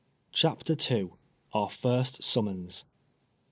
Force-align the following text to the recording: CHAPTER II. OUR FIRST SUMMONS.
CHAPTER 0.31 0.75
II. 0.97 1.11
OUR 1.53 1.69
FIRST 1.69 2.23
SUMMONS. 2.23 2.85